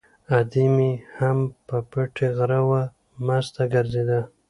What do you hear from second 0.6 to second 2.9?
مې هم په پټي غره وه،